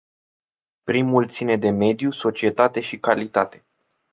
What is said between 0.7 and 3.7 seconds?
Primul ține de mediu, societate și calitate.